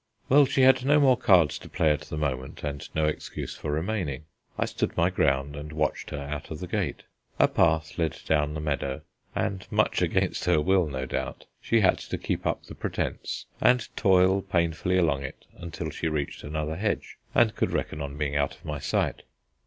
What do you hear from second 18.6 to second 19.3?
my sight.